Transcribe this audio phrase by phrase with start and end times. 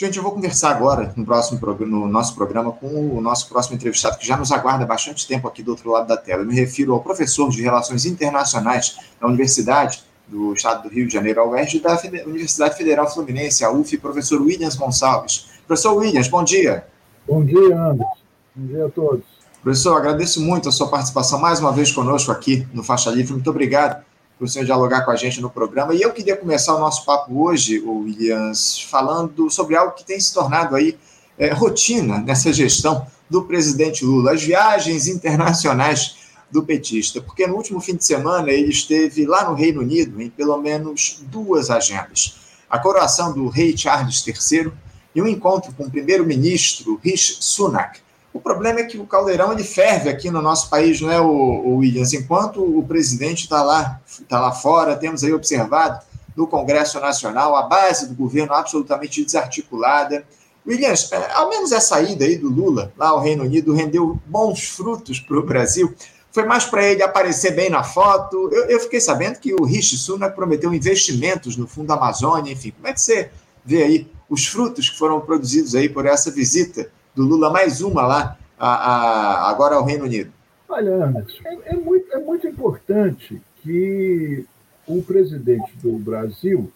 [0.00, 4.16] Gente, eu vou conversar agora no, próximo, no nosso programa com o nosso próximo entrevistado,
[4.16, 6.40] que já nos aguarda bastante tempo aqui do outro lado da tela.
[6.40, 11.12] Eu me refiro ao professor de Relações Internacionais da Universidade do Estado do Rio de
[11.12, 15.50] Janeiro, a UERJ, da Universidade Federal Fluminense, a UF, professor Williams Gonçalves.
[15.66, 16.86] Professor Williams, bom dia.
[17.28, 18.14] Bom dia, Anderson.
[18.56, 19.24] Bom dia a todos.
[19.62, 23.34] Professor, agradeço muito a sua participação mais uma vez conosco aqui no Faixa Livre.
[23.34, 24.02] Muito obrigado
[24.40, 25.94] por senhor dialogar com a gente no programa.
[25.94, 30.32] E eu queria começar o nosso papo hoje, Williams, falando sobre algo que tem se
[30.32, 30.96] tornado aí
[31.38, 36.16] é, rotina nessa gestão do presidente Lula, as viagens internacionais
[36.50, 40.30] do petista, porque no último fim de semana ele esteve lá no Reino Unido em
[40.30, 42.36] pelo menos duas agendas.
[42.68, 44.72] A coroação do rei Charles III
[45.14, 48.00] e um encontro com o primeiro-ministro Rishi Sunak,
[48.32, 51.26] o problema é que o caldeirão ele ferve aqui no nosso país, não é, o,
[51.26, 52.12] o Williams?
[52.12, 56.04] Enquanto o presidente está lá, tá lá fora, temos aí observado
[56.36, 60.24] no Congresso Nacional a base do governo absolutamente desarticulada.
[60.64, 64.62] Williams, é, ao menos essa ida aí do Lula lá ao Reino Unido rendeu bons
[64.62, 65.92] frutos para o Brasil.
[66.30, 68.48] Foi mais para ele aparecer bem na foto.
[68.52, 72.70] Eu, eu, fiquei sabendo que o Rishi Sunak prometeu investimentos no Fundo Amazônia, enfim.
[72.70, 73.30] Como é que você
[73.64, 78.06] vê aí os frutos que foram produzidos aí por essa visita do Lula, mais uma
[78.06, 80.32] lá, a, a, agora ao Reino Unido?
[80.68, 84.44] Olha, Anderson, é, é, muito, é muito importante que
[84.86, 86.70] o presidente do Brasil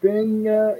[0.00, 0.76] tenha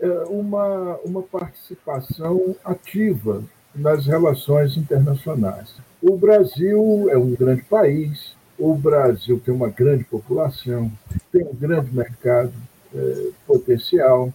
[0.00, 3.42] é, uma, uma participação ativa
[3.74, 5.74] nas relações internacionais.
[6.02, 10.90] O Brasil é um grande país, o Brasil tem uma grande população,
[11.30, 12.52] tem um grande mercado
[12.94, 14.32] é, potencial,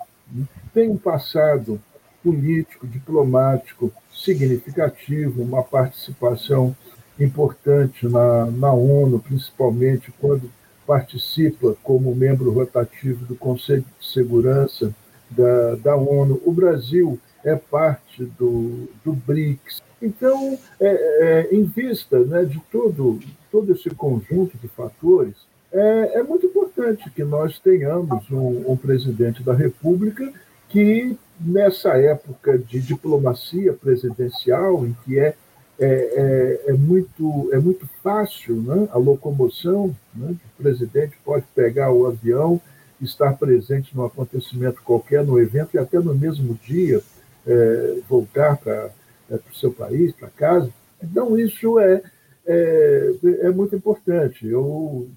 [0.73, 1.79] tem um passado
[2.27, 6.75] político, diplomático significativo, uma participação
[7.17, 10.51] importante na, na ONU, principalmente quando
[10.85, 14.93] participa como membro rotativo do Conselho de Segurança
[15.29, 16.41] da, da ONU.
[16.45, 19.81] O Brasil é parte do, do BRICS.
[20.01, 25.35] Então, é, é, em vista né, de todo, todo esse conjunto de fatores,
[25.71, 30.29] é, é muito importante que nós tenhamos um, um presidente da República
[30.69, 35.35] que nessa época de diplomacia presidencial, em que é,
[35.79, 41.91] é, é, é muito, é muito fácil né, a locomoção, né, o presidente pode pegar
[41.91, 42.59] o avião,
[42.99, 47.01] estar presente num acontecimento qualquer, no evento, e até no mesmo dia
[47.45, 48.89] é, voltar para
[49.29, 50.71] é, o seu país, para casa.
[51.01, 52.01] Então, isso é,
[52.45, 53.11] é,
[53.41, 54.47] é, muito importante.
[54.47, 55.07] Eu,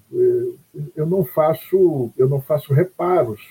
[0.95, 3.41] eu, não faço, eu não faço reparos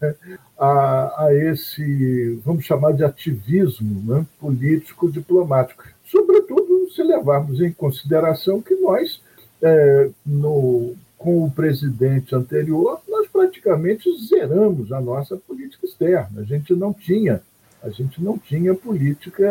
[0.58, 5.84] a, a esse, vamos chamar de ativismo né, político-diplomático.
[6.04, 9.20] Sobretudo se levarmos em consideração que nós,
[9.62, 16.40] é, no, com o presidente anterior, nós praticamente zeramos a nossa política externa.
[16.40, 17.42] A gente não tinha,
[17.82, 19.46] a gente não tinha política,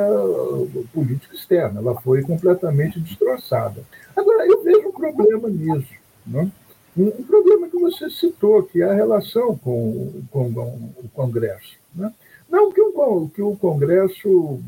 [0.93, 3.83] política externa, ela foi completamente destroçada.
[4.15, 5.93] Agora, eu vejo um problema nisso.
[6.25, 6.51] Né?
[6.97, 11.77] Um, um, problema que você citou, que é a relação com, com, com o Congresso.
[11.93, 12.11] Né?
[12.49, 14.59] Não que o, que o Congresso,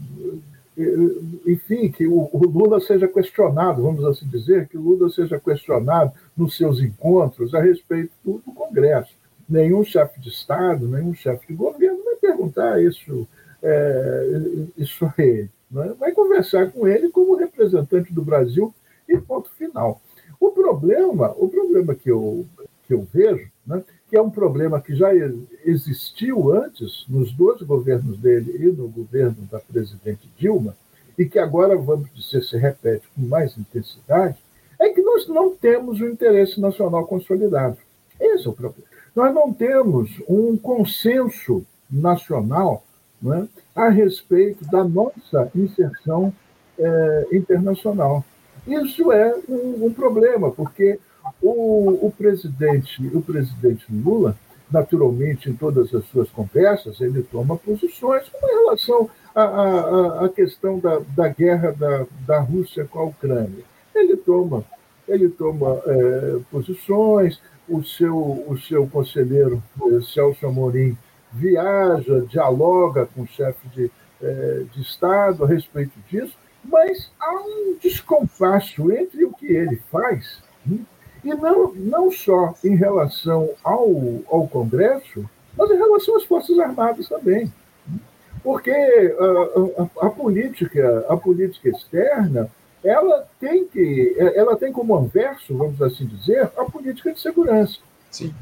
[0.77, 0.95] eh,
[1.47, 6.11] enfim, que o, o, Lula seja questionado, vamos assim dizer, que o Lula seja questionado
[6.35, 9.11] nos seus encontros a respeito do, do Congresso.
[9.47, 13.27] Nenhum chefe de Estado, nenhum chefe de governo vai perguntar isso,
[13.63, 14.41] é,
[14.77, 15.49] isso a ele.
[15.71, 15.93] Né?
[15.99, 18.73] Vai conversar com ele como representante do Brasil
[19.07, 19.99] e ponto final.
[20.39, 22.45] O problema, o problema que eu,
[22.87, 25.09] que eu vejo, né, que é um problema que já
[25.65, 30.75] existiu antes nos dois governos dele e no governo da presidente Dilma,
[31.17, 34.37] e que agora, vamos dizer, se repete com mais intensidade,
[34.79, 37.77] é que nós não temos o interesse nacional consolidado.
[38.19, 38.87] Esse é o problema.
[39.13, 42.83] Nós não temos um consenso nacional
[43.21, 46.33] né, a respeito da nossa inserção
[46.77, 48.23] é, internacional.
[48.67, 50.99] Isso é um, um problema, porque
[51.41, 54.35] o, o, presidente, o presidente Lula,
[54.71, 61.27] naturalmente, em todas as suas conversas, ele toma posições com relação à, questão da, da
[61.29, 63.63] guerra da, da Rússia com a Ucrânia.
[63.95, 64.63] Ele toma,
[65.07, 70.97] ele toma é, posições, o seu, o seu conselheiro é, Celso Amorim
[71.31, 73.91] viaja, dialoga com o chefe de,
[74.21, 76.33] é, de Estado a respeito disso,
[76.63, 80.41] mas há um descompasso entre o que ele faz
[81.23, 83.89] e não, não só em relação ao,
[84.29, 87.51] ao Congresso, mas em relação às Forças Armadas também.
[88.43, 92.49] Porque a, a, a política, a política externa
[92.83, 97.79] ela tem que ela tem como anverso, vamos assim dizer, a política de segurança.
[98.09, 98.33] Sim.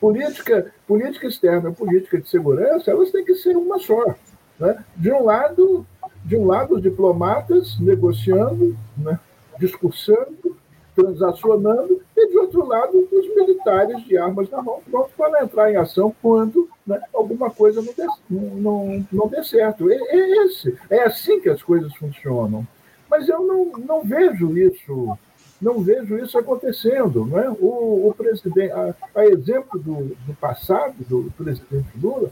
[0.00, 4.14] Política, política externa, política de segurança, elas têm que ser uma só.
[4.58, 4.84] Né?
[4.96, 5.86] De um lado,
[6.24, 9.18] de um lado os diplomatas negociando, né?
[9.58, 10.56] discursando,
[10.94, 15.76] transacionando, e de outro lado os militares de armas na mão, prontos para entrar em
[15.76, 19.90] ação quando né, alguma coisa não dê, não, não dê certo.
[19.90, 22.66] É, é, esse, é assim que as coisas funcionam.
[23.08, 25.16] Mas eu não, não vejo isso
[25.60, 27.24] não vejo isso acontecendo.
[27.26, 27.48] Né?
[27.60, 32.30] O, o presidente, a, a exemplo do, do, passado do presidente Lula?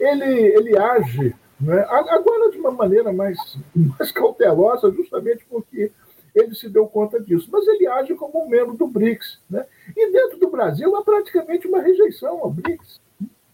[0.00, 1.84] Ele, ele age né?
[1.88, 3.38] agora de uma maneira mais,
[3.74, 5.92] mais cautelosa, justamente porque
[6.34, 7.48] ele se deu conta disso.
[7.52, 9.38] Mas ele age como um membro do BRICS.
[9.48, 9.66] Né?
[9.96, 13.00] E dentro do Brasil há praticamente uma rejeição ao BRICS.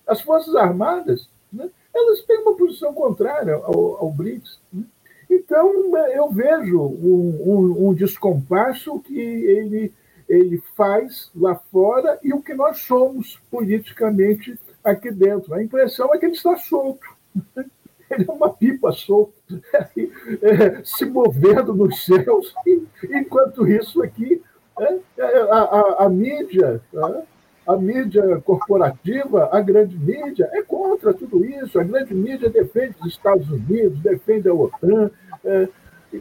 [0.07, 1.69] As Forças Armadas né?
[1.93, 4.61] elas têm uma posição contrária ao, ao BRICS.
[4.73, 4.85] Né?
[5.29, 9.93] Então, eu vejo um, um, um descompasso que ele,
[10.29, 14.57] ele faz lá fora e o que nós somos politicamente
[14.91, 15.55] aqui dentro.
[15.55, 17.07] A impressão é que ele está solto.
[18.09, 19.33] Ele é uma pipa solta,
[20.41, 22.55] é, se movendo nos céus,
[23.03, 24.41] enquanto isso aqui,
[24.79, 26.81] é, é, a, a, a mídia,
[27.67, 31.81] a mídia corporativa, a grande mídia, é contra tudo isso.
[31.81, 35.11] A grande mídia defende os Estados Unidos, defende a OTAN,
[35.45, 35.69] é,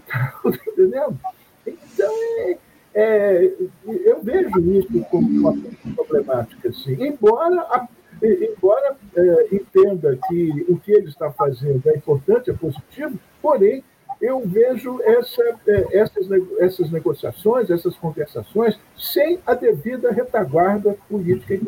[0.07, 1.19] tá entendendo?
[1.67, 2.57] Então, é,
[2.95, 3.53] é,
[3.85, 5.53] eu vejo isso como uma
[5.95, 6.93] problemática, assim.
[7.05, 7.87] Embora, a,
[8.21, 13.83] embora é, entenda que o que ele está fazendo é importante, é positivo, porém,
[14.21, 16.27] eu vejo essa, é, essas,
[16.59, 21.59] essas negociações, essas conversações, sem a devida retaguarda política.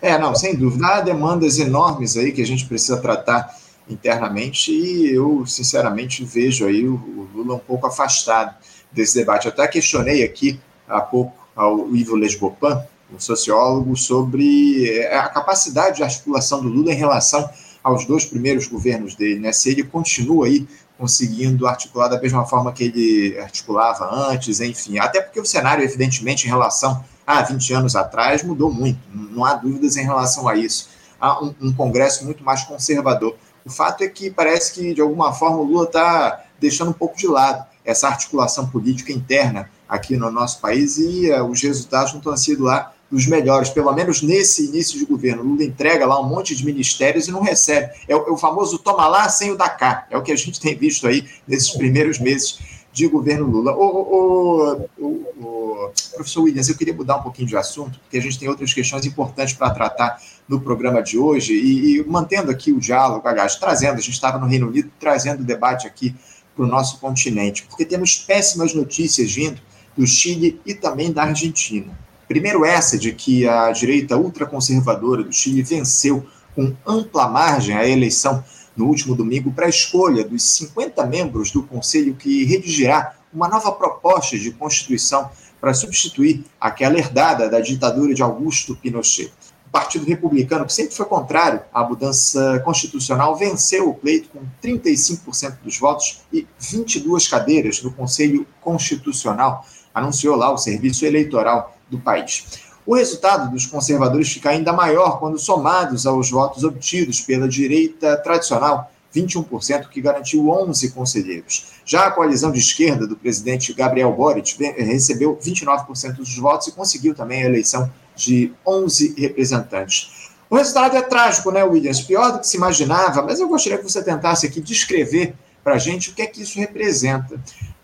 [0.00, 0.86] É, não, sem dúvida.
[0.86, 3.54] Há demandas enormes aí que a gente precisa tratar
[3.88, 8.54] internamente e eu, sinceramente, vejo aí o, o Lula um pouco afastado
[8.90, 9.46] desse debate.
[9.46, 10.58] Eu até questionei aqui
[10.88, 12.82] há pouco ao Ivo Lesbopan,
[13.14, 17.48] um sociólogo, sobre é, a capacidade de articulação do Lula em relação
[17.82, 19.52] aos dois primeiros governos dele, né?
[19.52, 20.66] Se ele continua aí
[20.98, 24.98] conseguindo articular da mesma forma que ele articulava antes, enfim.
[24.98, 29.54] Até porque o cenário, evidentemente, em relação a 20 anos atrás, mudou muito, não há
[29.54, 30.90] dúvidas em relação a isso.
[31.18, 33.34] Há um, um Congresso muito mais conservador.
[33.64, 37.16] O fato é que parece que, de alguma forma, o Lula está deixando um pouco
[37.16, 42.18] de lado essa articulação política interna aqui no nosso país e uh, os resultados não
[42.18, 45.42] estão sendo lá dos melhores, pelo menos nesse início de governo.
[45.42, 47.92] Lula entrega lá um monte de ministérios e não recebe.
[48.06, 50.06] É o, é o famoso toma lá sem o da cá.
[50.10, 52.58] É o que a gente tem visto aí nesses primeiros meses
[52.92, 53.72] de governo Lula.
[53.72, 55.06] O, o,
[55.38, 58.72] o, professor Williams, eu queria mudar um pouquinho de assunto, porque a gente tem outras
[58.72, 63.56] questões importantes para tratar no programa de hoje, e, e mantendo aqui o diálogo, aliás,
[63.56, 66.14] trazendo, a gente estava no Reino Unido, trazendo o debate aqui
[66.54, 69.60] para o nosso continente, porque temos péssimas notícias vindo
[69.96, 71.96] do Chile e também da Argentina.
[72.30, 76.24] Primeiro, essa de que a direita ultraconservadora do Chile venceu
[76.54, 78.44] com ampla margem a eleição
[78.76, 83.72] no último domingo para a escolha dos 50 membros do Conselho que redigirá uma nova
[83.72, 85.28] proposta de Constituição
[85.60, 89.32] para substituir aquela herdada da ditadura de Augusto Pinochet.
[89.66, 95.56] O Partido Republicano, que sempre foi contrário à mudança constitucional, venceu o pleito com 35%
[95.64, 102.60] dos votos e 22 cadeiras no Conselho Constitucional, anunciou lá o Serviço Eleitoral do país.
[102.86, 108.90] O resultado dos conservadores fica ainda maior quando somados aos votos obtidos pela direita tradicional,
[109.14, 111.66] 21%, que garantiu 11 conselheiros.
[111.84, 117.14] Já a coalizão de esquerda do presidente Gabriel Boric recebeu 29% dos votos e conseguiu
[117.14, 120.30] também a eleição de 11 representantes.
[120.48, 122.00] O resultado é trágico, né, Williams?
[122.00, 125.78] Pior do que se imaginava, mas eu gostaria que você tentasse aqui descrever para a
[125.78, 127.40] gente o que é que isso representa.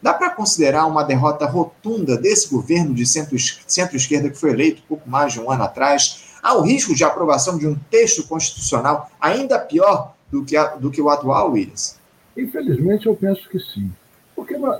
[0.07, 5.33] Dá para considerar uma derrota rotunda desse governo de centro-esquerda que foi eleito pouco mais
[5.33, 6.27] de um ano atrás?
[6.41, 10.93] Há o risco de aprovação de um texto constitucional ainda pior do que, a, do
[10.93, 11.99] que o atual, Willis?
[12.37, 13.91] Infelizmente, eu penso que sim.
[14.37, 14.79] Porque nós,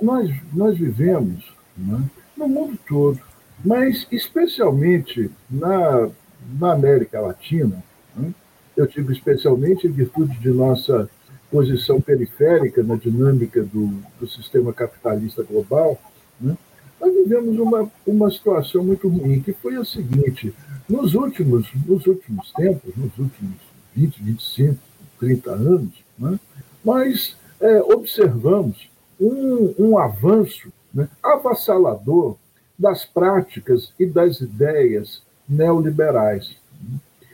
[0.53, 1.43] nós vivemos
[1.75, 2.01] né,
[2.37, 3.19] no mundo todo,
[3.65, 6.07] mas especialmente na,
[6.57, 7.83] na América Latina,
[8.15, 8.33] né,
[8.77, 11.09] eu digo especialmente em virtude de nossa
[11.51, 13.87] posição periférica na dinâmica do,
[14.19, 15.99] do sistema capitalista global,
[16.39, 16.57] né,
[16.99, 20.53] nós vivemos uma, uma situação muito ruim, que foi a seguinte:
[20.89, 23.57] nos últimos, nos últimos tempos, nos últimos
[23.95, 24.77] 20, 25,
[25.19, 26.39] 30 anos, né,
[26.83, 28.89] nós é, observamos
[29.19, 32.37] um, um avanço né, avassalador
[32.77, 36.55] das práticas e das ideias neoliberais.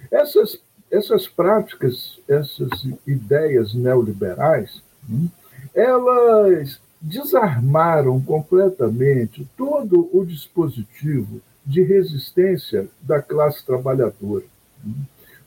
[0.09, 0.59] Essas
[0.93, 2.69] essas práticas, essas
[3.07, 5.27] ideias neoliberais, hum,
[5.73, 14.45] elas desarmaram completamente todo o dispositivo de resistência da classe trabalhadora.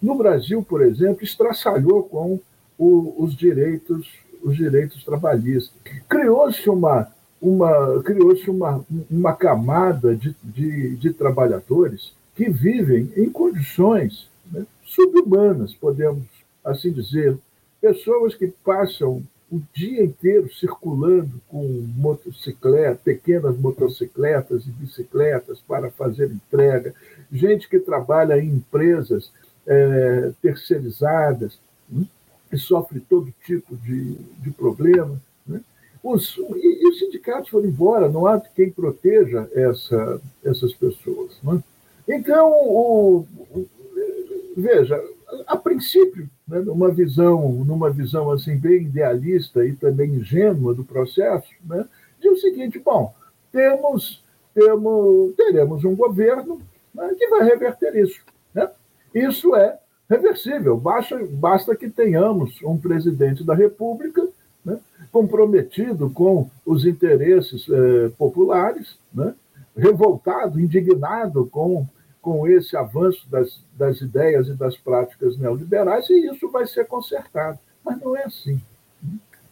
[0.03, 2.41] No Brasil, por exemplo, estraçalhou com
[2.77, 5.73] o, os direitos os direitos trabalhistas.
[6.09, 7.09] Criou-se uma,
[7.41, 15.75] uma, criou-se uma, uma camada de, de, de trabalhadores que vivem em condições né, subhumanas,
[15.75, 16.25] podemos
[16.65, 17.37] assim dizer.
[17.81, 21.63] Pessoas que passam o dia inteiro circulando com
[21.97, 26.95] motocicleta, pequenas motocicletas e bicicletas para fazer entrega,
[27.31, 29.31] gente que trabalha em empresas
[29.67, 31.59] é, terceirizadas
[31.93, 32.07] hum,
[32.51, 35.21] e sofre todo tipo de, de problema.
[35.47, 35.61] Né?
[36.03, 41.37] Os, e, e, os sindicatos foram embora, não há quem proteja essa, essas pessoas.
[41.43, 41.63] Né?
[42.09, 43.27] Então, o,
[44.57, 45.03] veja,
[45.47, 51.49] a princípio, né, numa visão, numa visão assim bem idealista e também ingênua do processo,
[51.65, 51.87] né,
[52.21, 53.15] diz o seguinte: bom,
[53.53, 56.61] temos, temos, teremos um governo
[56.95, 58.21] né, que vai reverter isso.
[58.55, 58.69] Né?
[59.15, 60.77] Isso é reversível.
[60.77, 64.27] Basta, basta que tenhamos um presidente da República
[64.65, 64.79] né,
[65.13, 69.35] comprometido com os interesses eh, populares, né,
[69.77, 71.87] revoltado, indignado com
[72.27, 77.57] com esse avanço das, das ideias e das práticas neoliberais, e isso vai ser consertado.
[77.85, 78.61] Mas não é assim.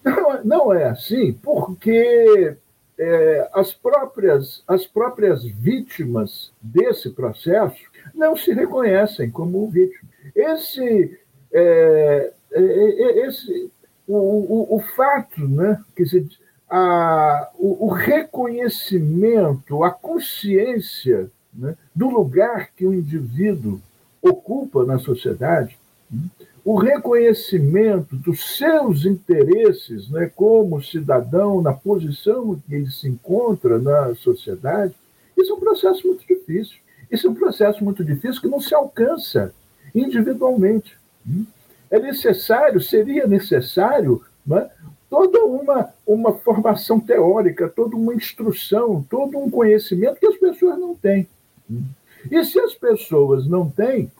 [0.02, 2.56] Não, não é assim, porque
[2.98, 7.78] é, as, próprias, as próprias vítimas desse processo
[8.12, 10.10] não se reconhecem como vítimas.
[10.34, 11.16] Esse,
[11.52, 13.70] é, é, é esse
[14.04, 16.28] o, o, o, fato, né, que se,
[16.68, 23.80] a, o, o reconhecimento, a consciência né, do lugar que o indivíduo
[24.20, 25.78] ocupa na sociedade,
[26.10, 26.22] né,
[26.64, 34.14] o reconhecimento dos seus interesses né, como cidadão, na posição que ele se encontra na
[34.14, 34.94] sociedade,
[35.36, 36.78] isso é um processo muito difícil.
[37.10, 39.52] Isso é um processo muito difícil que não se alcança
[39.94, 40.96] individualmente.
[41.90, 44.68] É necessário, seria necessário né,
[45.10, 50.94] toda uma, uma formação teórica, toda uma instrução, todo um conhecimento que as pessoas não
[50.94, 51.28] têm.
[52.30, 54.10] E se as pessoas não têm,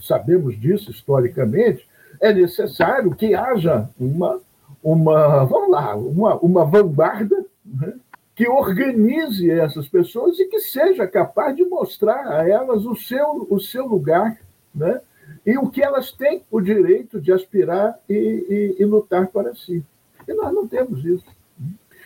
[0.00, 1.86] sabemos disso historicamente,
[2.20, 4.40] é necessário que haja uma,
[4.82, 7.94] uma vamos lá, uma, uma vanguarda né,
[8.34, 13.60] que organize essas pessoas e que seja capaz de mostrar a elas o seu, o
[13.60, 14.38] seu lugar
[14.74, 15.00] né,
[15.44, 19.84] e o que elas têm o direito de aspirar e, e, e lutar para si.
[20.26, 21.26] E nós não temos isso.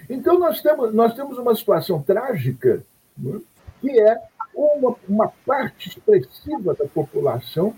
[0.09, 2.83] Então, nós temos, nós temos uma situação trágica,
[3.17, 3.41] né,
[3.81, 4.21] que é
[4.55, 7.75] uma, uma parte expressiva da população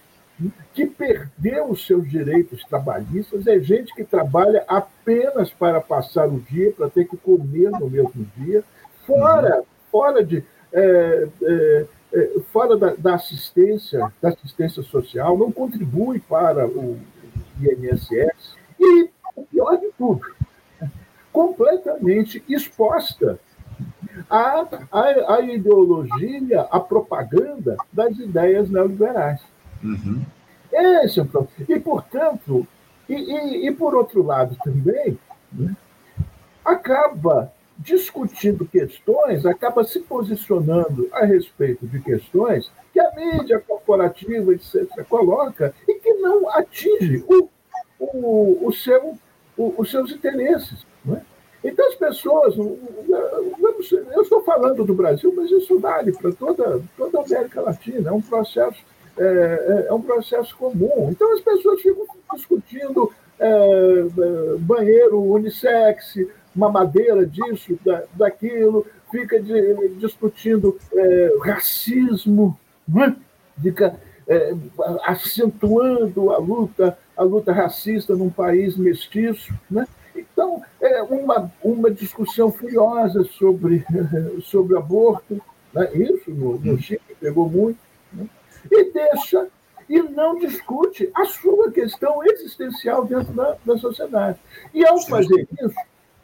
[0.72, 6.72] que perdeu os seus direitos trabalhistas, é gente que trabalha apenas para passar o dia,
[6.72, 8.64] para ter que comer no mesmo dia,
[9.06, 10.44] fora, fora de.
[10.72, 16.98] É, é, é, fora da, da, assistência, da assistência social, não contribui para o
[17.60, 20.20] INSS e, o pior de tudo,
[21.32, 23.38] completamente exposta
[24.28, 29.40] a, a, a ideologia, a propaganda das ideias neoliberais.
[29.82, 30.22] Uhum.
[30.72, 31.54] Esse é o problema.
[31.68, 32.66] E, portanto,
[33.08, 35.18] e, e, e por outro lado também,
[35.52, 35.76] né,
[36.64, 45.04] acaba discutindo questões, acaba se posicionando a respeito de questões que a mídia corporativa, etc.,
[45.08, 47.48] coloca e que não atinge o,
[47.98, 49.18] o, o seu,
[49.56, 50.86] o, os seus interesses.
[51.64, 57.24] Então, as pessoas, eu estou falando do Brasil, mas isso vale para toda, toda a
[57.24, 58.84] América Latina, é um processo,
[59.16, 61.08] é, é, é um processo comum.
[61.10, 62.04] Então, as pessoas ficam
[62.34, 66.18] discutindo é, é banheiro unissex,
[66.54, 73.16] mamadeira disso, da, daquilo, fica de, discutindo é, racismo, né?
[73.60, 74.54] fica é,
[75.04, 79.86] acentuando a luta, a luta racista num país mestiço, né?
[80.14, 80.62] Então,
[80.94, 83.84] é uma, uma discussão furiosa sobre,
[84.44, 85.40] sobre aborto,
[85.72, 85.90] né?
[85.94, 87.78] isso no, no Chile pegou muito,
[88.12, 88.26] né?
[88.70, 89.48] e deixa
[89.88, 94.38] e não discute a sua questão existencial dentro da, da sociedade.
[94.72, 95.74] E ao fazer isso,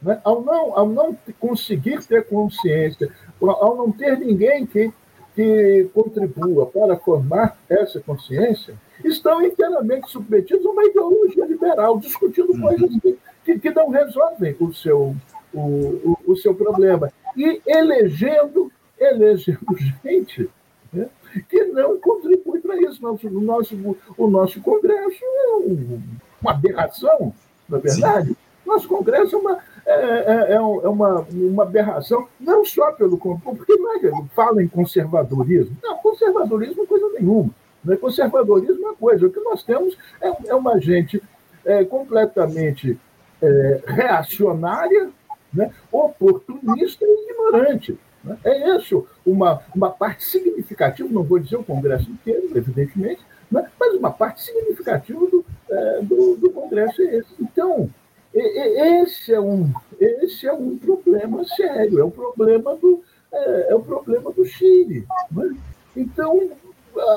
[0.00, 4.90] né, ao, não, ao não conseguir ter consciência, ao não ter ninguém que,
[5.34, 8.74] que contribua para formar essa consciência,
[9.04, 12.60] estão inteiramente submetidos a uma ideologia liberal, discutindo uhum.
[12.60, 13.18] coisas que
[13.54, 15.16] que, que não resolvem o seu,
[15.52, 17.10] o, o, o, seu problema.
[17.36, 19.58] E elegendo, elegendo
[20.04, 20.48] gente
[20.92, 21.08] né,
[21.48, 23.02] que não contribui para isso.
[23.02, 26.00] Nosso, o, nosso, o nosso Congresso é um,
[26.40, 27.34] uma aberração,
[27.68, 28.28] na é verdade.
[28.28, 28.36] Sim.
[28.66, 33.96] Nosso Congresso é uma, é, é, é, uma, uma aberração, não só pelo porque não
[33.96, 35.76] é fala em conservadorismo.
[35.82, 37.50] Não, conservadorismo é coisa nenhuma.
[37.84, 37.96] Né?
[37.96, 39.26] Conservadorismo é coisa.
[39.26, 41.20] O que nós temos é, é uma gente
[41.64, 42.98] é, completamente
[43.42, 45.10] é, reacionária,
[45.52, 45.72] né?
[45.90, 47.98] oportunista e ignorante.
[48.22, 48.38] Né?
[48.44, 53.20] É isso uma, uma parte significativa, não vou dizer o Congresso inteiro, evidentemente,
[53.50, 53.68] né?
[53.78, 57.34] mas uma parte significativa do, é, do, do, Congresso é esse.
[57.40, 57.88] Então,
[58.32, 63.80] esse é, um, esse é um problema sério, é o problema do, é, é o
[63.80, 65.06] problema do Chile.
[65.32, 65.56] Né?
[65.96, 66.50] Então,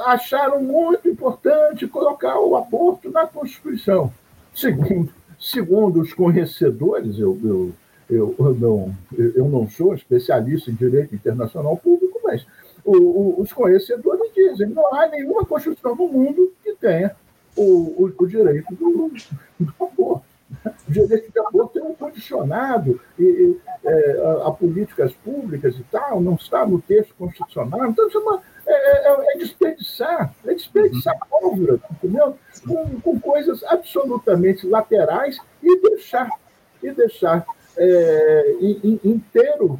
[0.05, 4.11] acharam muito importante colocar o aborto na Constituição.
[4.53, 5.11] Segundo,
[5.43, 7.73] segundo os conhecedores, eu, eu,
[8.39, 12.45] eu, não, eu não sou especialista em direito internacional público, mas
[12.85, 17.13] o, o, os conhecedores dizem não há nenhuma Constituição no mundo que tenha
[17.57, 19.11] o, o direito do,
[19.59, 20.32] do aborto.
[20.65, 25.83] O direito de aborto é um condicionado e, e é, a, a, políticas públicas e
[25.83, 27.85] tal, não está no texto constitucional.
[27.87, 32.37] Então, isso é uma, é, é, é desperdiçar, é desperdiçar pólvora, entendeu?
[32.65, 36.29] Com, com, coisas absolutamente laterais e deixar,
[36.81, 37.45] e deixar
[37.77, 38.55] é,
[39.03, 39.79] inteiro,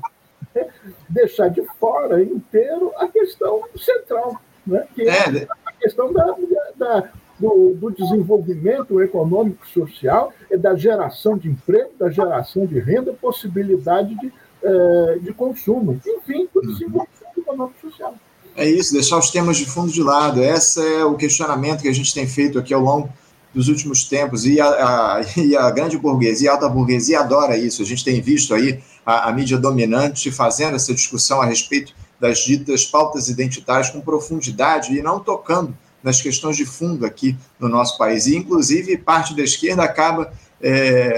[0.54, 0.68] né?
[1.08, 4.86] deixar de fora inteiro a questão central, né?
[4.94, 6.36] que é, é a questão da,
[6.75, 7.10] da
[7.43, 14.31] do, do, desenvolvimento econômico social, da geração de emprego, da geração de renda, possibilidade de,
[14.63, 18.15] é, de consumo, enfim, do desenvolvimento econômico social.
[18.55, 20.41] É isso, deixar os temas de fundo de lado.
[20.41, 23.09] Esse é o questionamento que a gente tem feito aqui ao longo
[23.53, 24.45] dos últimos tempos.
[24.45, 27.81] E a, a, e a grande burguesia, a alta burguesia adora isso.
[27.81, 32.39] A gente tem visto aí a, a mídia dominante fazendo essa discussão a respeito das
[32.39, 37.98] ditas pautas identitárias com profundidade e não tocando nas questões de fundo aqui no nosso
[37.98, 38.27] país.
[38.27, 40.31] E, inclusive, parte da esquerda acaba,
[40.62, 41.17] é,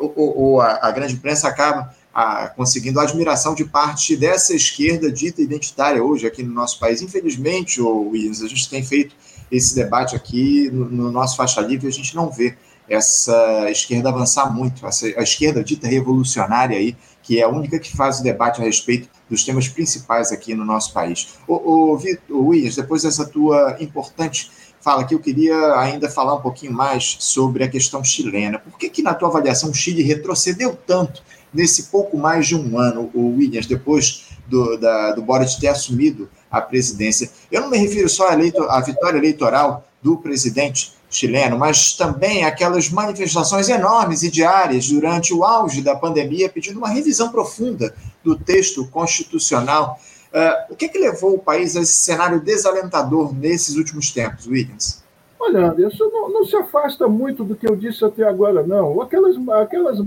[0.00, 5.10] ou, ou a, a grande imprensa acaba a, conseguindo a admiração de parte dessa esquerda
[5.10, 7.00] dita identitária hoje aqui no nosso país.
[7.00, 9.14] Infelizmente, Williams, a gente tem feito
[9.50, 12.56] esse debate aqui no, no nosso faixa livre, a gente não vê
[12.88, 17.94] essa esquerda avançar muito, essa, a esquerda dita revolucionária aí, que é a única que
[17.94, 21.34] faz o debate a respeito dos temas principais aqui no nosso país.
[21.46, 21.96] O,
[22.30, 27.16] o, Williams, depois dessa tua importante fala aqui, eu queria ainda falar um pouquinho mais
[27.18, 28.58] sobre a questão chilena.
[28.58, 32.78] Por que, que na tua avaliação, o Chile retrocedeu tanto nesse pouco mais de um
[32.78, 37.30] ano, o Williams, depois do, da, do Boric ter assumido a presidência.
[37.50, 38.34] Eu não me refiro só à,
[38.68, 45.42] à vitória eleitoral do presidente chileno, mas também aquelas manifestações enormes e diárias durante o
[45.42, 47.94] auge da pandemia, pedindo uma revisão profunda
[48.28, 49.98] do texto constitucional.
[50.28, 55.02] Uh, o que, que levou o país a esse cenário desalentador nesses últimos tempos, Williams?
[55.40, 59.00] Olha, isso não, não, se afasta muito do que eu disse até agora, não.
[59.00, 59.98] Aquelas, aquelas,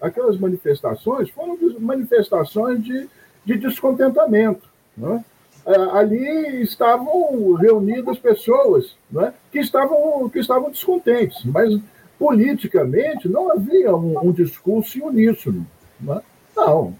[0.00, 3.08] aquelas manifestações foram manifestações de,
[3.44, 4.66] de descontentamento.
[4.96, 5.22] Né?
[5.92, 11.78] Ali estavam reunidas pessoas né, que, estavam, que estavam descontentes, mas
[12.18, 15.66] politicamente não havia um, um discurso uníssono.
[16.00, 16.22] Né?
[16.56, 16.94] Não.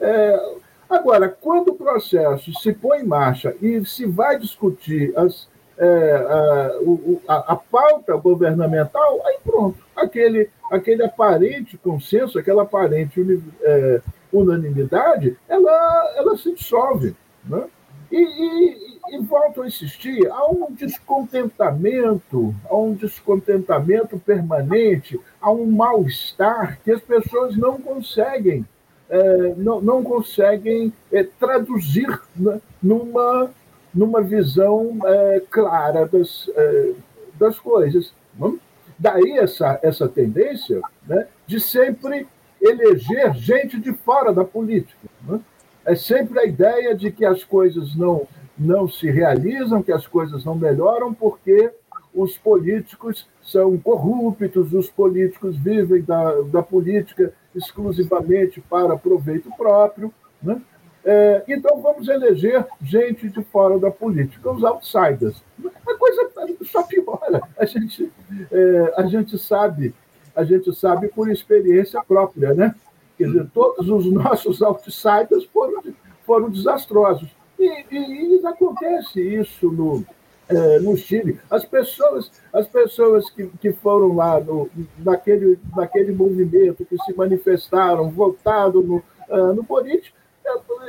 [0.00, 0.56] É,
[0.88, 6.14] agora, quando o processo se põe em marcha e se vai discutir as é,
[7.28, 13.20] a, a, a, pauta governamental, aí pronto, aquele, aquele aparente consenso, aquela aparente
[13.62, 14.00] é,
[14.32, 17.14] unanimidade, ela, ela se dissolve.
[17.44, 17.64] Né?
[18.10, 25.70] E, e, e, volto a insistir, há um descontentamento, há um descontentamento permanente, há um
[25.70, 28.66] mal-estar que as pessoas não conseguem,
[29.10, 33.50] é, não, não conseguem é, traduzir né, numa
[33.94, 36.92] numa visão é, clara das, é,
[37.38, 38.12] das coisas.
[38.98, 42.26] Daí essa, essa tendência né, de sempre
[42.60, 45.08] eleger gente de fora da política.
[45.26, 45.40] Né?
[45.84, 48.26] É sempre a ideia de que as coisas não,
[48.58, 51.70] não se realizam, que as coisas não melhoram, porque
[52.14, 60.12] os políticos são corruptos, os políticos vivem da, da política exclusivamente para proveito próprio.
[60.42, 60.60] Né?
[61.02, 65.42] É, então vamos eleger gente de fora da política, os outsiders.
[65.64, 66.30] A coisa
[66.62, 67.40] só piora.
[67.56, 68.12] A gente,
[68.52, 69.94] é, a gente sabe,
[70.36, 72.74] a gente sabe por experiência própria, né?
[73.16, 75.82] Quer dizer, todos os nossos outsiders foram,
[76.26, 77.30] foram desastrosos.
[77.58, 80.04] E, e, e acontece isso no,
[80.48, 81.40] é, no Chile.
[81.50, 88.10] As pessoas, as pessoas que, que foram lá no, naquele, naquele movimento, que se manifestaram,
[88.10, 88.96] votaram no,
[89.28, 90.16] uh, no político,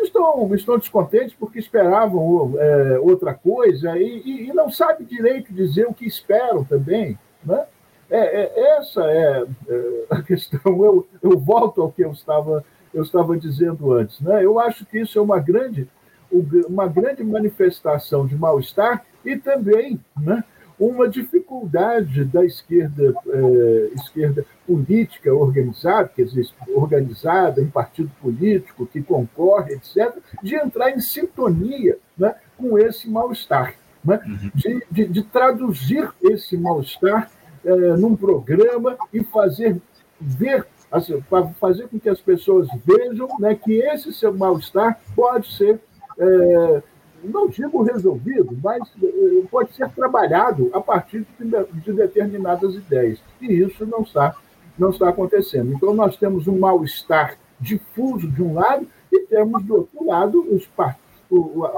[0.01, 5.87] estão, estão descontentes porque esperavam é, outra coisa e, e, e, não sabem direito dizer
[5.87, 7.17] o que esperam também.
[7.43, 7.65] Né?
[8.09, 10.83] É, é, essa é, é a questão.
[10.83, 14.19] Eu, eu volto ao que eu estava, eu estava dizendo antes.
[14.21, 14.43] Né?
[14.43, 15.87] Eu acho que isso é uma grande,
[16.31, 20.43] uma grande manifestação de mal-estar e também né,
[20.79, 29.01] uma dificuldade da esquerda, eh, esquerda política organizada, quer dizer, organizada em partido político, que
[29.01, 34.51] concorre, etc., de entrar em sintonia né, com esse mal-estar, né, uhum.
[34.55, 37.29] de, de, de, traduzir esse mal-estar
[37.65, 39.81] eh, num programa e fazer
[40.19, 41.21] ver, assim,
[41.59, 45.79] fazer com que as pessoas vejam né, que esse seu mal-estar pode ser
[46.19, 46.83] eh,
[47.23, 53.19] não digo resolvido, mas eh, pode ser trabalhado a partir de determinadas ideias.
[53.41, 54.35] E isso não está,
[54.77, 55.73] não está acontecendo.
[55.73, 60.69] Então, nós temos um mal-estar difuso de um lado e temos, do outro lado, os,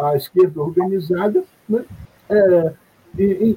[0.04, 1.84] a esquerda organizada né,
[2.30, 2.74] é,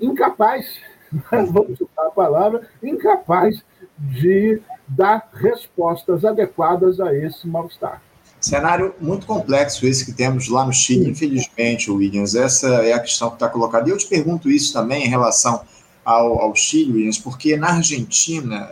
[0.03, 0.81] incapaz,
[1.31, 3.63] vamos usar a palavra, incapaz
[3.99, 8.03] de dar respostas adequadas a esse mal-estar.
[8.45, 12.35] Cenário muito complexo esse que temos lá no Chile, infelizmente, Williams.
[12.35, 13.89] Essa é a questão que está colocada.
[13.89, 15.63] E eu te pergunto isso também em relação
[16.05, 18.69] ao, ao Chile, Williams, porque na Argentina,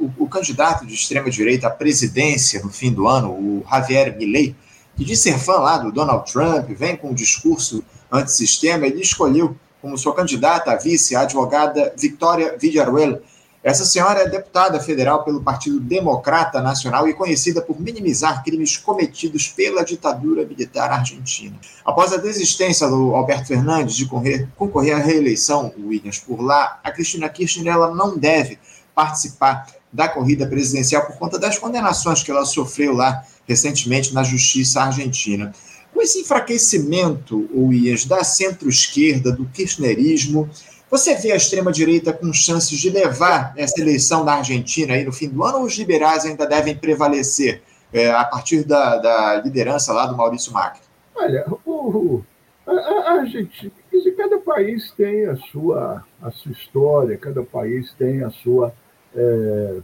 [0.00, 4.56] uh, o, o, candidato de extrema-direita à presidência no fim do ano, o Javier Milei,
[4.96, 9.54] que diz ser fã lá do Donald Trump, vem com um discurso antissistema, ele escolheu
[9.82, 13.20] como sua candidata a vice a advogada Victoria Villarruel,
[13.62, 19.48] essa senhora é deputada federal pelo Partido Democrata Nacional e conhecida por minimizar crimes cometidos
[19.48, 21.54] pela ditadura militar argentina.
[21.84, 24.48] Após a desistência do Alberto Fernandes de concorrer,
[24.94, 28.58] à reeleição, Williams, por lá, a Cristina Kirchner ela não deve
[28.94, 34.80] participar da corrida presidencial por conta das condenações que ela sofreu lá recentemente na justiça
[34.80, 35.52] argentina.
[35.92, 40.48] Com esse enfraquecimento, Williams, da centro-esquerda, do kirchnerismo,
[40.90, 45.28] você vê a extrema-direita com chances de levar essa eleição da Argentina aí no fim
[45.28, 50.06] do ano ou os liberais ainda devem prevalecer é, a partir da, da, liderança lá
[50.06, 50.80] do Maurício Macri?
[51.14, 52.22] Olha, o,
[52.66, 53.72] a, a Argentina,
[54.20, 58.72] cada país tem a sua, a sua história, cada país tem a sua,
[59.14, 59.80] é,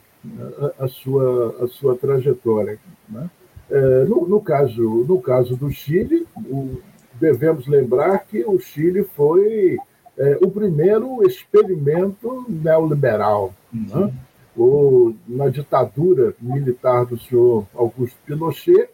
[0.79, 2.79] a, a, sua, a sua trajetória.
[3.09, 3.31] Né?
[3.71, 6.81] É, no, no, caso, no caso do Chile, o,
[7.15, 9.79] devemos lembrar que o Chile foi
[10.19, 13.53] é, o primeiro experimento neoliberal.
[13.73, 14.07] Uhum.
[14.07, 14.13] Né?
[14.57, 18.89] O, na ditadura militar do senhor Augusto Pinochet,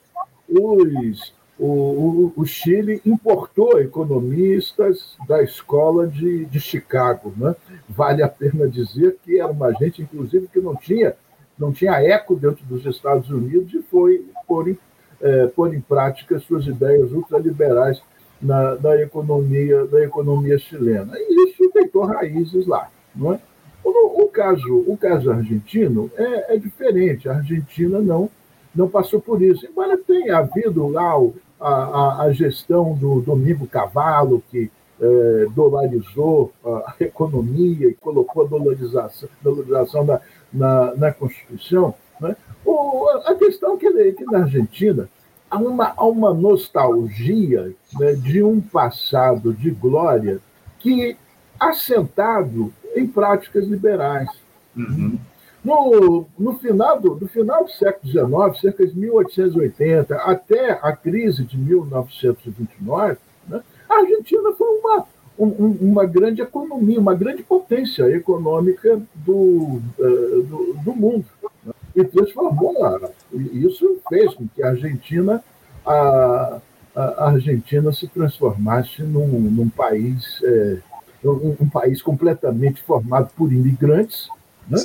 [0.49, 7.33] os, o, o, Chile importou economistas da escola de, de Chicago.
[7.37, 7.55] Né?
[7.89, 11.15] Vale a pena dizer que era uma gente, inclusive, que não tinha,
[11.57, 14.79] não tinha eco dentro dos Estados Unidos e foi pôr em,
[15.21, 18.03] é, pôr em prática suas ideias ultraliberais
[18.43, 21.13] na, da, economia, da economia chilena.
[21.15, 22.91] E isso deitou raízes lá.
[23.15, 23.41] Não é?
[23.85, 27.29] o, o, caso, o caso argentino é, é, diferente.
[27.29, 28.29] A Argentina não,
[28.75, 29.67] não passou por isso.
[29.67, 36.95] Embora tenha havido lá o, a, a, gestão do Domingo Cavallo, que é, dolarizou a
[37.01, 40.21] economia e colocou a dolarização, dolarização na,
[40.53, 41.95] na, na Constituição.
[42.21, 42.37] Né?
[42.65, 45.09] O, a questão é que, que na Argentina
[45.53, 50.41] há uma, há uma nostalgia né, de um passado de glória
[50.79, 51.15] que
[51.61, 54.31] assentado em práticas liberais.
[54.75, 55.19] Uhum.
[55.63, 58.11] No, no, final do, final do século
[58.51, 65.07] XIX, cerca de 1880, até a crise de 1929, né, a Argentina foi uma,
[65.39, 71.27] um, uma grande economia, uma grande potência econômica do, uh, do, do mundo.
[71.65, 71.73] Né?
[71.95, 72.99] E transformou lá.
[73.33, 75.43] Isso fez com que a Argentina,
[75.85, 76.61] a,
[76.95, 80.79] a Argentina se transformasse num, num país, é,
[81.25, 84.29] um, um, país completamente formado por imigrantes,
[84.69, 84.79] né?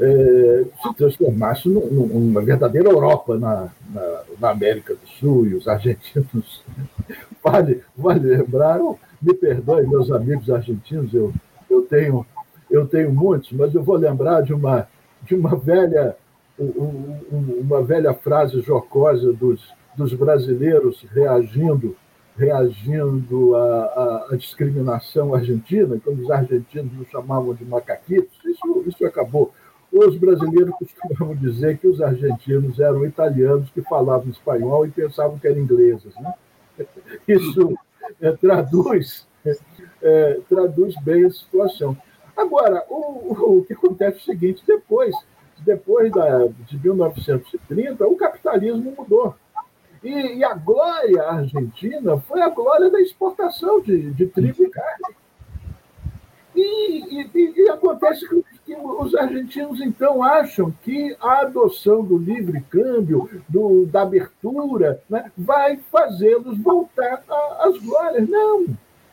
[0.00, 5.68] É, se transformasse num, numa verdadeira Europa na, na, na, América do Sul e os
[5.68, 6.64] argentinos
[7.44, 8.80] vale, vale lembrar,
[9.20, 11.30] me perdoem meus amigos argentinos, eu,
[11.68, 12.26] eu tenho
[12.70, 14.88] eu tenho muitos, mas eu vou lembrar de uma
[15.22, 16.16] de uma velha
[16.58, 19.62] uma velha frase jocosa dos,
[19.96, 21.96] dos brasileiros reagindo
[22.36, 29.52] reagindo à, à, discriminação argentina, quando os argentinos nos chamavam de macaquitos, isso, isso acabou.
[29.92, 35.46] Os brasileiros costumavam dizer que os argentinos eram italianos que falavam espanhol e pensavam que
[35.46, 36.14] eram ingleses.
[36.14, 36.34] Né?
[37.28, 37.78] Isso
[38.20, 39.28] é, traduz,
[40.00, 41.94] é, traduz bem a situação.
[42.34, 45.14] Agora, o, o que acontece é o seguinte: depois
[45.64, 49.34] depois da, de 1930, o capitalismo mudou.
[50.02, 55.16] E, e, a glória argentina foi a glória da exportação de, de trigo e carne.
[56.56, 62.60] E, e, e acontece que que os argentinos, então, acham que a adoção do livre
[62.70, 67.22] câmbio, do, da abertura, né, vai fazê-los voltar
[67.60, 68.28] às glórias.
[68.28, 68.66] Não,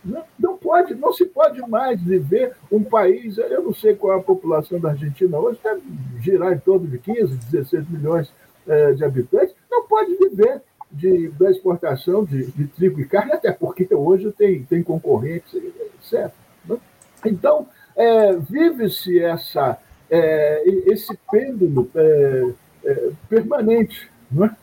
[0.03, 4.23] não, pode, não se pode mais viver um país, eu não sei qual é a
[4.23, 5.81] população da Argentina hoje, deve
[6.21, 8.31] girar em torno de 15, 16 milhões
[8.67, 13.51] eh, de habitantes, não pode viver de, da exportação de, de, trigo e carne, até
[13.51, 16.31] porque hoje tem, tem concorrentes, etc.
[16.65, 16.77] Né?
[17.25, 19.77] Então, é, vive-se essa,
[20.09, 22.53] é, esse pêndulo é,
[22.85, 24.55] é permanente, não é?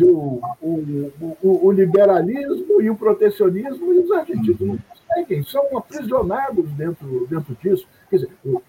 [0.00, 6.70] O, o, o, o, liberalismo e o protecionismo, e os argentinos não conseguem, são aprisionados
[6.72, 7.86] dentro, dentro disso.
[8.10, 8.62] Quer dizer, o,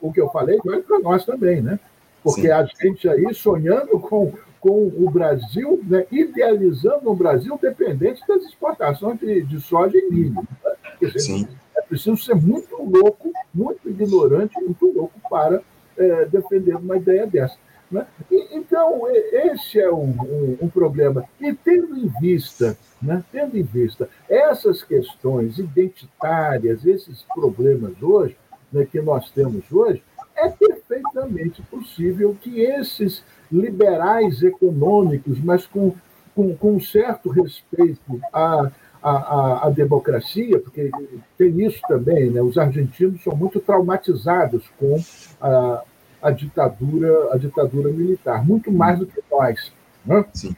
[0.00, 1.78] o, que eu falei vale para nós também, né?
[2.22, 2.50] Porque Sim.
[2.50, 9.18] a gente aí sonhando com, com o Brasil, né, idealizando um Brasil dependente das exportações
[9.18, 10.46] de, de soja e milho.
[11.00, 11.48] Quer dizer, Sim
[11.92, 15.60] preciso ser muito louco, muito ignorante, muito louco para
[15.98, 17.54] é, defender uma ideia dessa.
[17.92, 18.06] Né?
[18.30, 21.24] E, então, esse é um, um, um, problema.
[21.38, 28.34] E tendo em vista, né, tendo em vista essas questões identitárias, esses problemas hoje,
[28.72, 30.02] né, que nós temos hoje,
[30.34, 35.94] é perfeitamente possível que esses liberais econômicos, mas com,
[36.34, 38.00] com, com certo respeito
[38.32, 38.70] a,
[39.02, 40.90] a, democracia, porque
[41.36, 42.40] tem isso também, né?
[42.40, 44.96] os argentinos são muito traumatizados com
[45.40, 45.82] a,
[46.22, 49.72] a, ditadura, a ditadura militar, muito mais do que nós.
[50.04, 50.24] Né?
[50.32, 50.56] Sim.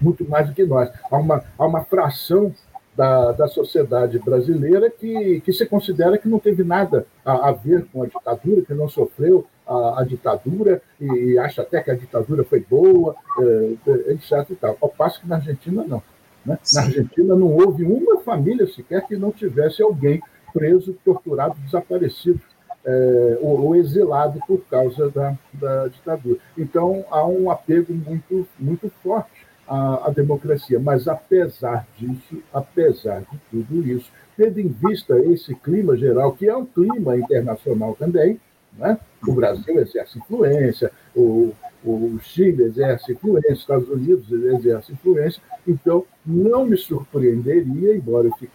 [0.00, 0.90] Muito mais do que nós.
[1.10, 2.52] Há uma, há uma fração
[2.96, 7.86] da, da sociedade brasileira que, que se considera que não teve nada a, a ver
[7.92, 11.96] com a ditadura, que não sofreu a, a ditadura e, e, acha até que a
[11.96, 14.50] ditadura foi boa, é, etc.
[14.50, 14.76] E tal.
[14.80, 16.02] Ao passo que na Argentina, não.
[16.44, 16.58] Né?
[16.72, 20.20] Na Argentina não houve uma família sequer que não tivesse alguém
[20.52, 22.40] preso, torturado, desaparecido
[22.84, 26.38] é, ou, ou, exilado por causa da, da, ditadura.
[26.56, 30.78] Então há um apego muito, muito forte à, à democracia.
[30.78, 36.56] Mas apesar disso, apesar de tudo isso, tendo em vista esse clima geral, que é
[36.56, 38.38] um clima internacional também,
[38.76, 38.98] né?
[39.26, 41.52] o Brasil exerce influência, o,
[41.84, 48.32] o Chile exerce influência, os Estados Unidos exercem influência, então não me surpreenderia, embora eu
[48.34, 48.52] fique,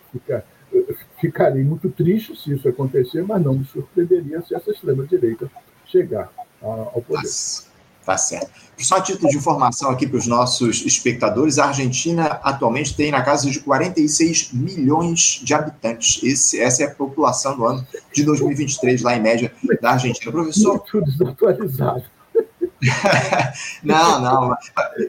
[1.19, 5.49] ficaria muito triste se isso acontecer, mas não me surpreenderia se essa extrema-direita
[5.85, 6.29] chegar
[6.61, 7.29] ao poder.
[8.05, 8.49] Tá certo.
[8.77, 13.21] Só a título de informação aqui para os nossos espectadores, a Argentina atualmente tem na
[13.21, 16.23] casa de 46 milhões de habitantes.
[16.23, 19.51] Esse, essa é a população do ano de 2023, lá em média,
[19.81, 20.31] da Argentina.
[20.31, 20.79] Professor.
[20.79, 22.03] Tudo desatualizado.
[23.83, 24.57] não, não.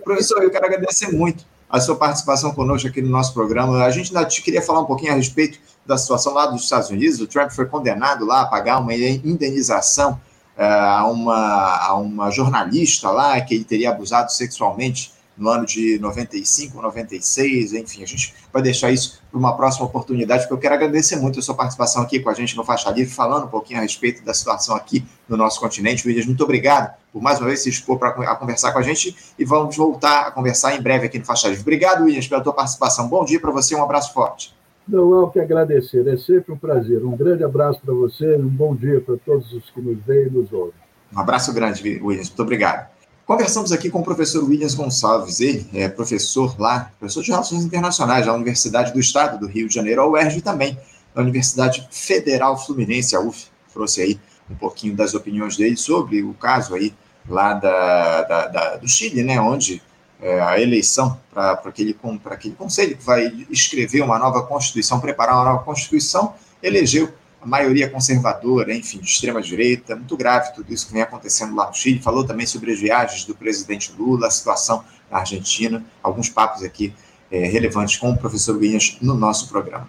[0.05, 3.85] Professor, eu quero agradecer muito a sua participação conosco aqui no nosso programa.
[3.85, 7.21] A gente ainda queria falar um pouquinho a respeito da situação lá dos Estados Unidos.
[7.21, 10.21] O Trump foi condenado lá a pagar uma indenização
[10.59, 15.99] uh, a, uma, a uma jornalista lá que ele teria abusado sexualmente no ano de
[15.99, 20.75] 95, 96, enfim, a gente vai deixar isso para uma próxima oportunidade, porque eu quero
[20.75, 23.79] agradecer muito a sua participação aqui com a gente no Faixa Livre, falando um pouquinho
[23.79, 26.07] a respeito da situação aqui no nosso continente.
[26.07, 29.45] Williams, muito obrigado por mais uma vez se expor para conversar com a gente e
[29.45, 31.63] vamos voltar a conversar em breve aqui no Faixa Livre.
[31.63, 33.09] Obrigado, Williams, pela tua participação.
[33.09, 34.55] Bom dia para você, um abraço forte.
[34.87, 37.03] Não há o que agradecer, é sempre um prazer.
[37.03, 40.31] Um grande abraço para você, um bom dia para todos os que nos veem e
[40.31, 40.75] nos ouvem.
[41.17, 43.00] Um abraço grande, Williams, muito obrigado.
[43.31, 48.27] Conversamos aqui com o professor Williams Gonçalves, ele é professor lá, professor de Relações Internacionais
[48.27, 50.77] da Universidade do Estado do Rio de Janeiro, a UERJ também,
[51.15, 56.35] da Universidade Federal Fluminense, a UF, trouxe aí um pouquinho das opiniões dele sobre o
[56.35, 56.93] caso aí
[57.29, 59.81] lá da, da, da do Chile, né, onde
[60.21, 65.45] é, a eleição para aquele, aquele conselho que vai escrever uma nova Constituição, preparar uma
[65.45, 67.09] nova Constituição, elegeu
[67.41, 71.75] a maioria conservadora, enfim, de extrema-direita, muito grave tudo isso que vem acontecendo lá no
[71.75, 72.01] Chile.
[72.01, 76.93] Falou também sobre as viagens do presidente Lula, a situação na Argentina, alguns papos aqui
[77.31, 79.89] é, relevantes com o professor Williams no nosso programa.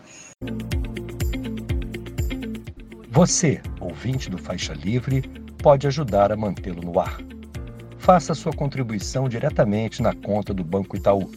[3.10, 5.22] Você, ouvinte do Faixa Livre,
[5.62, 7.20] pode ajudar a mantê-lo no ar.
[7.98, 11.30] Faça sua contribuição diretamente na conta do Banco Itaú,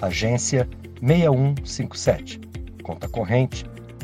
[0.00, 0.68] agência
[1.00, 2.40] 6157,
[2.82, 3.64] conta corrente